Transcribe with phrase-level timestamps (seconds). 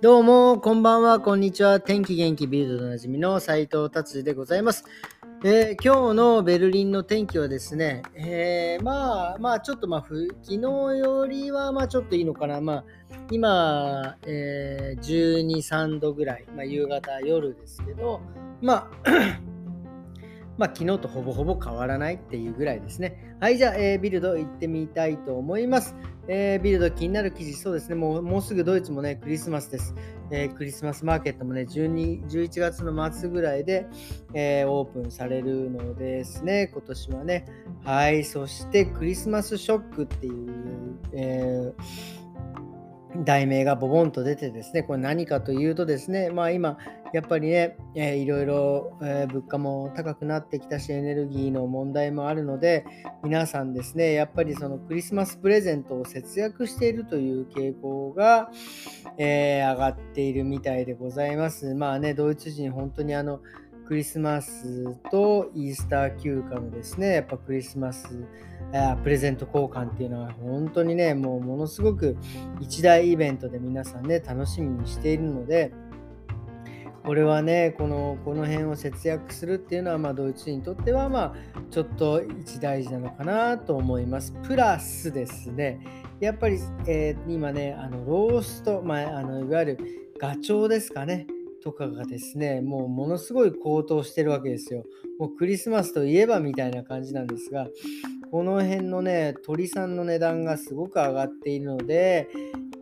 [0.00, 1.78] どうも、こんばんは、こんにちは。
[1.78, 4.84] 天気元気ビルドでおなじみの斉藤達治でございます。
[5.44, 12.60] えー今日のベルリンの天気はですね、えーまあ、まあ、ちょっとまあ、昨日よりはまあ、ちょっといいのかな。
[12.60, 12.84] まあ、
[13.30, 18.20] 今、えー12、3度ぐらい、まあ、夕方、夜ですけど、
[18.60, 19.40] まあ、
[20.60, 23.34] まあ、昨日とほぼほぼ変わらないっていうぐらいですね。
[23.40, 25.96] はい、じゃあ、えービルド行ってみたいと思います。
[26.28, 29.94] えービルド気になる記事、そうですね、もうもうすぐドイツもね、クリスマスです。
[30.30, 33.86] えークリスマスマーケットもね、12 11月の末ぐらいで、
[34.34, 37.46] えーオープンされるのですね、今年はね。
[37.82, 41.72] はい、そしてクリスマスショックっていう、え
[43.24, 46.78] 題名がボボンと出てですね、これ何かというとですね、まあ今、
[47.12, 52.84] やっぱりね、えーいろいろ、えー物価も高くなってきたし、エネルギーの問題もあるので、
[53.24, 58.50] 皆さんですね、やっぱりそのクリスマスプレゼントを節約しているという傾向が、
[59.18, 61.74] えー上がっているみたいでございます。
[61.74, 63.40] まあね、ドイツ人、本当にあの、
[63.90, 68.24] クリスマスとイースター休暇のですね、やっぱクリスマス、
[68.72, 72.16] あプレゼント交換っていうのは本当にね、もうものすごく
[72.60, 75.72] 一大イベントで皆さんね、楽しみにしているので、
[77.04, 81.34] これはね、このこの辺を節約するっていうのは、まあ、ドイツ人にとっては、まあ、
[81.70, 84.32] ちょっと一大事なのかなと思います。
[84.42, 85.80] プラスですね、
[86.20, 89.78] やっぱり、えー今ね、あのロースト、まあ、あのいわゆる
[90.18, 91.26] ガチョウですかね、
[91.62, 94.84] とかがですね、もうものすごい高騰してるわけですよ。
[95.18, 97.68] もうクリスマスといえばみたいな感じなんですが、
[98.30, 102.28] この辺のね、鳥さんの値段がすごく上がっているので、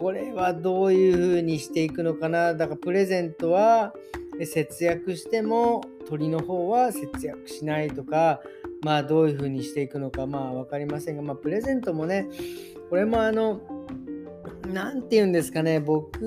[0.00, 2.54] これはどういう風にしていくのかな？
[2.54, 3.92] だからプレゼントは
[4.42, 8.40] 節約しても鳥の方は節約しないとか、
[8.82, 12.26] まあどういうふうにしていくのかまあ分かりませんが、まあプレゼントもね、
[12.88, 13.60] これもあの、
[14.72, 16.18] 何て言うんですかね、僕、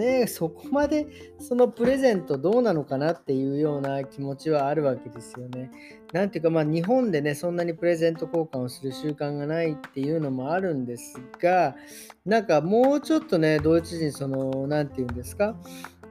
[0.00, 1.06] ね、そこまで
[1.38, 5.70] そのプレゼントどうなのかなっていうような気持ちはあるわけですよね。
[6.12, 11.76] なんていうか、まあ日本でね、そんなにプレゼント交換をする習慣がないっていうのもあるんですが、
[12.24, 15.54] なんかもうちょっとね、ドイツ人、その、なんて言うんですか、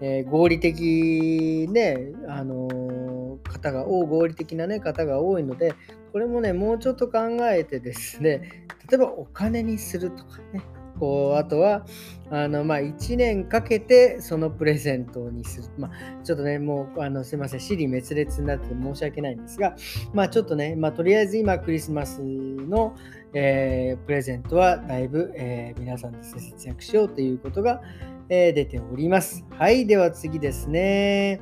[0.00, 5.74] えー合理的ね、あのー方が、お合理的なね、方が多いので、
[6.12, 7.20] これもね、もうちょっと考
[7.50, 10.62] えてですね、例えばお金にするとかね、
[10.98, 11.84] こうあとは
[12.30, 15.68] あの、まあ、1年かけてそのプレゼントにする。
[15.78, 19.76] まあ、ちょっとね、もうあのすいません、尻滅裂になって申し訳ないんですが、
[20.12, 22.96] まあ、ちょっとね、まあ、とりあえず今、クリスマスの、
[23.32, 27.80] えープレゼントはだいぶ、えー皆さんで、節約しようということが、
[28.28, 29.44] えー出ております。
[29.50, 31.40] はい、では次ですね。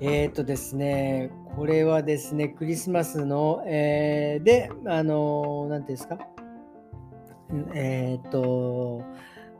[0.00, 6.18] えっ、とですね、これはですね、クリスマスの、えーで、あのーなんていうんですか、
[7.74, 9.02] えっ、と、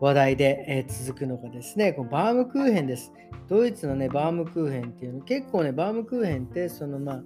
[0.00, 3.12] 話題で、えー続くのがですね、このバームクーヘンです。
[3.48, 7.22] ドイツのね、バームクーヘンっていうの、結構ね、バームクーヘンって、そのまあ、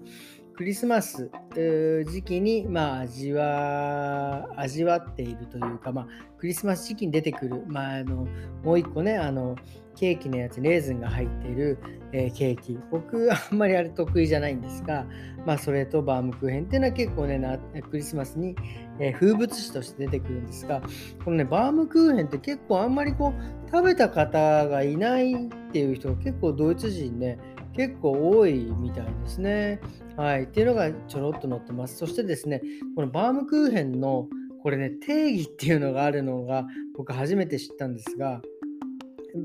[0.58, 8.26] クリスマス時期に、まあ、味わ味わっているというか、まあ、クリスマス時期に出てくる、まあ、あの
[8.64, 9.54] もう一個ねあの
[9.94, 11.78] ケーキのやつレーズンが入っている、
[12.12, 15.06] えーケーキ僕あんまりあれ得意じゃないんですが、
[15.46, 18.56] まあ、それとバームクーヘンっていうのは結構ねなクリスマスに、
[18.98, 20.82] えー風物詩として出てくるんですが
[21.24, 25.36] このねバームクーヘンって結構あんまりこう食べた方がいないっ
[25.70, 27.38] ていう人が結構ドイツ人ね
[27.76, 29.80] 結構多いみたいですね。
[30.18, 30.42] はい。
[30.42, 31.96] っていうのがちょろっと載ってます。
[31.96, 32.60] そしてですね、
[32.96, 34.26] このバームクーヘンの
[34.64, 38.42] これね、定義っていうのがあるのが僕初めて知ったんですが、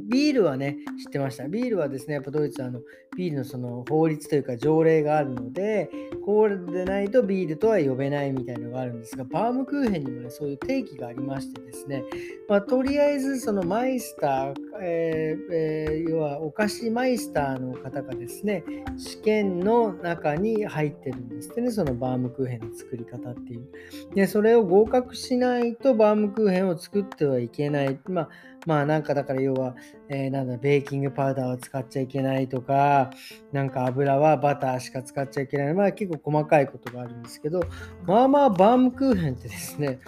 [0.10, 1.48] ビールはね、知ってました。
[1.48, 2.82] ビールはですね、やっぱドイツはあの
[3.16, 5.92] ビールのその法律というか条例があるので、
[6.26, 12.04] これでないとビールとは呼べないみたいなのがあるんですが、バームクーヘンにもね、そういう定義がありましてですね、
[12.50, 18.64] まあ、とりあえずそのマイスター、えーえー要はお菓子マイスターの方がですね、
[18.98, 23.68] 試験の中に入ってるんですってね、そのバームクーヘンの作り方っていう。
[24.14, 28.00] で、それを合格しないとバームクーヘンを作ってはいけない。
[28.08, 28.30] まあ、
[28.66, 29.76] まあなんかだから要は、
[30.10, 33.12] えーなんだ、ベーキングパウダーを使っちゃいけないとか、
[33.52, 35.74] なんか油はバターしか使っちゃいけない。
[35.74, 37.62] まあ結構細かいことがあるんですけど、
[38.06, 40.00] まあまあバームクーヘンってですね、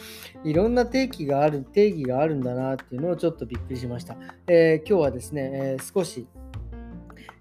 [0.44, 4.18] いろんな定義がある、定義があるんだなっていうのをちょっとびっくりしました。
[4.48, 6.28] えー今日はですね、えー少し、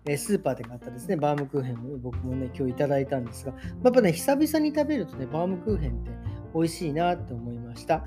[0.06, 3.52] えスーパーで買ったですね、バームクーヘンを僕もね、今日いただいたんですが、
[3.82, 6.10] やっぱね、久々に食べるとね、バームクーヘンって
[6.54, 8.04] 美味しいなって思いました。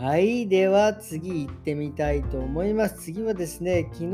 [0.00, 2.96] はい、では次行ってみたいと思います。
[2.96, 4.10] 次はですね、昨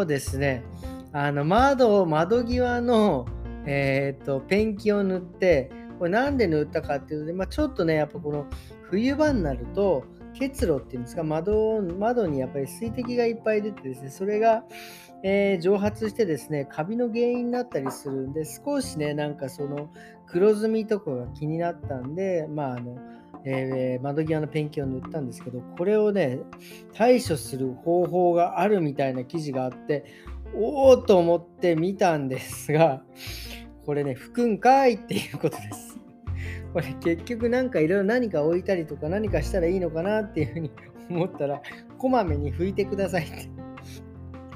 [0.00, 0.64] 日ですね、
[1.12, 3.26] あの窓、窓際の、
[3.64, 5.70] えー、とペンキを塗って、
[6.00, 8.46] これなんで塗ったかっていうとね、まあ、ちょっとね、やっぱこの
[8.90, 10.04] 冬場になると、
[10.34, 14.62] 結露っていうんですか窓窓にやっぱり水滴がいっぱい出てですねそれが、
[15.24, 19.90] えー、蒸発してですねカビの原因になったりするんで少しねなんかその
[20.26, 22.96] 黒ずみとかが気になったんでまああの
[23.44, 26.40] えー、窓際のペンキを塗ったんですけどこれをね
[26.92, 30.04] 対処する方法があるみたいな記事があって
[30.54, 33.02] おおと思って見たんですが
[33.86, 35.87] これね吹くんかいっていうことです。
[36.72, 40.70] これ結局なんかいろいろ何か置いたりとか何かしたらいいのかなっていうふうに
[41.10, 41.62] 思ったら
[41.98, 43.67] こまめに拭いてくださいって。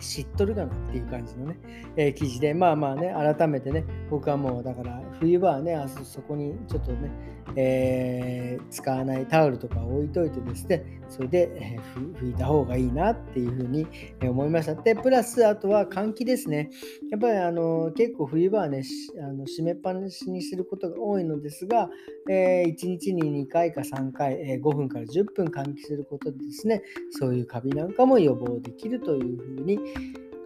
[0.03, 1.57] 知っとるかなっていう感じのね、
[1.97, 7.11] えー、記事で、まあまあね、改めてね、僕はもうだから冬場はね、あそこにちょっとね、
[7.57, 13.87] えー、使わないタオルとか置いといてですね、それで、えー、拭いた方がいいなっていうふうに
[14.23, 14.75] 思いました。
[14.75, 16.71] で、プラス、あとは換気ですね。
[17.11, 18.83] やっぱりあの結構冬場はね、
[19.21, 21.91] あの閉めっぱなしにすることが多いのですが、
[22.31, 29.79] えー、1日に2回か3回、えー、5分から10分換気することでですね、そういうカビなんかも予防できるというふうに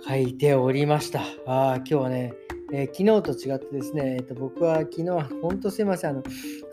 [0.08, 1.20] 書いておりました。
[1.46, 2.34] あ今日はね、
[2.72, 6.22] えー、昨日と違ってですね、えー、と僕は昨日は本当すいません、あの、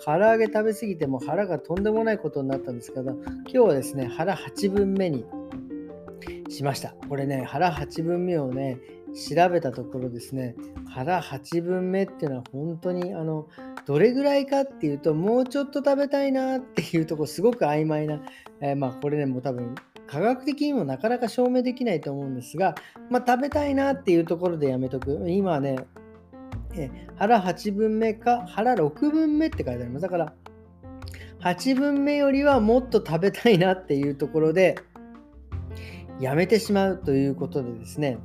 [0.04, 5.26] 唐揚げ食べ過ぎても腹がとんでもないことになったんですけど、今日はですね、腹8分目に
[6.50, 6.96] しました。
[7.10, 8.80] これね、腹8分目をね、
[9.14, 10.56] 調べたところですね、
[10.88, 13.48] 腹8分目っていうのは本当にあの
[13.86, 18.22] どれぐらいかっていうと、もうちょっと食べたいなっていうところ、すごく曖昧な、
[18.62, 19.76] えー、まあこれね、もう多分
[20.14, 22.76] 科学的にもなかなか証明できないと思うんですが、
[23.10, 25.26] まあ、食べたいなっていうところでやめとく。
[25.28, 25.88] 今はね、
[26.76, 30.04] え腹8分目か腹6分目って書いてあります。
[30.04, 30.34] だから、
[31.40, 34.78] 8分目よりはもっと食べたいなっていうところで、
[36.20, 38.20] やめてしまうということでですね、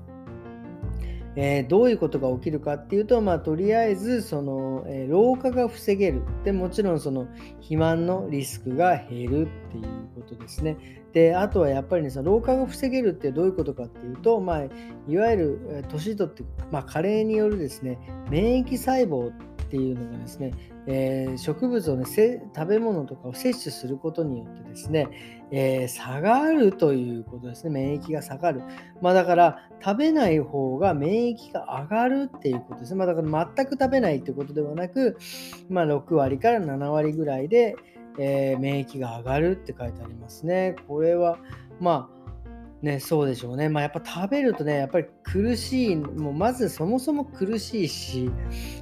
[1.41, 9.85] えー、どういうことが起きるかっていうと、まあ、とりあえずその、えー、老化が防げるでもちろんその肥満のリスクが減るっていう
[10.17, 10.77] ことですね。
[11.13, 14.63] であとはやっぱりねその老化が防げるってどういうことかっていうと、まあ、
[15.07, 16.43] いわゆる年取って、
[16.73, 18.01] まあ、加齢によるですね
[18.31, 19.33] 免疫細胞っ
[19.69, 20.53] ていうのがですね、
[20.87, 25.09] えー、植物をね食べ物とかを摂取することによってですね、
[25.51, 27.71] えー、下がるということですね。
[27.71, 28.63] 免疫が下がる、
[29.01, 35.19] まあ、だから食べない方が免疫が上がるっていうことですね、まあ、だから全く食べないってことではなく、
[35.69, 37.77] まあ、6割から7割ぐらいで、
[38.19, 40.77] えー、免疫が上がるって書いてありますね。
[40.89, 41.39] これは
[41.81, 42.18] まあ
[42.81, 43.69] ね、そうでしょうね。
[43.69, 48.31] まあ、やっぱ食べるとね、やっぱり苦しい、もうまずそもそも苦しいし、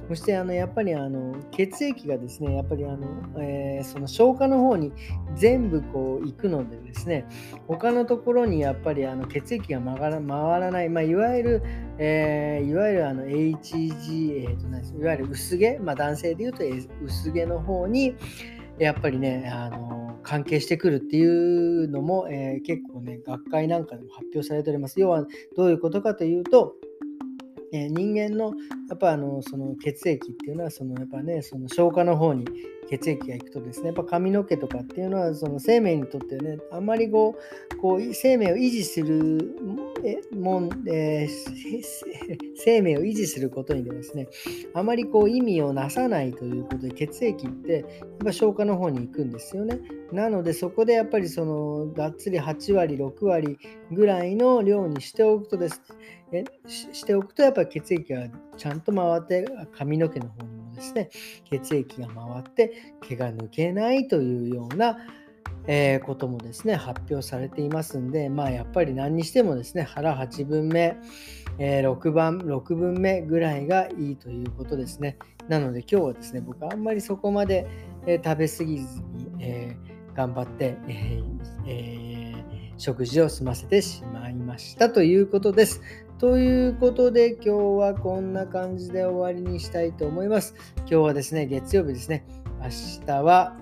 [0.07, 3.07] そしてあのやっぱりあの血液がですね、やっぱりあの、
[3.39, 4.93] えー、その消化の方に
[5.35, 7.25] 全部こう行くのでですね、
[7.67, 11.63] 他のところにやっぱりあの血液が回ら回らない、まあ、いわゆる、
[11.97, 16.63] えー、いわゆるあの HG、えーとね、いわゆる薄毛、まあ、男性でいうと
[17.03, 18.15] 薄毛の方に、
[18.77, 24.99] やっぱりね、あの関係してくるっていうのも、えー、結構ね、学会なんかでも発表されております。
[24.99, 25.25] 要は
[25.55, 26.75] どういうことかというと、
[27.71, 28.53] えー、人間の
[28.89, 32.45] やっぱあのその血液っていうのはそのやっぱねその消化の方に
[32.89, 37.35] 血液がいくとですねやっぱ髪の毛とかっていうのはその生命にとってねあんまりこ
[37.71, 39.55] うこう生命を維持する
[40.03, 44.27] えもん、えー、生命を維持することにですね
[44.73, 49.79] あまりこう意味をなさないということで血液ってやっぱ消化の方に行くんですよね。
[50.11, 53.57] なのでそこでやっぱりそのがっつり8割6割
[53.91, 55.81] ぐらいの量にしておくとです
[56.31, 58.27] ねしておくとやっぱり血液が
[58.57, 61.09] ちゃんと回って髪の毛の方にですね
[61.49, 64.97] 血液が回って毛が抜けないというような
[65.67, 70.97] えー、こともですね発表されていますんでまあやっぱり何にしてもですね腹8分目、
[71.59, 75.17] えー、6番6分目ぐらいがいいということですね。
[75.49, 77.67] なので今日はですね僕あんまりそこまで、
[78.05, 79.77] えー、食べ過ぎずに、え
[80.13, 81.21] 頑張って、え
[81.65, 82.33] え
[82.77, 85.81] 食事を済ませてしまいましたということです。
[86.19, 90.55] ということで今日はこんな感じで終わりにしたいと思います。
[90.77, 92.25] 今日はですね、月曜日ですね。
[92.59, 92.69] 明
[93.05, 93.55] 日は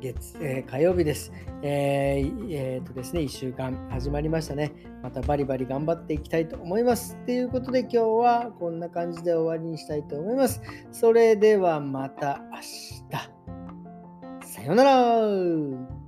[0.00, 1.30] 月、えー、火曜日です。
[1.62, 4.72] えー、えー、とですね、1週間始まりましたね。
[5.04, 7.16] またバリバリ頑張っていきたいと思います。
[7.26, 10.60] ということで今日はこんな感じで終わりにしたいと思います。
[10.90, 13.42] それではまた明日。
[14.44, 16.01] さようなら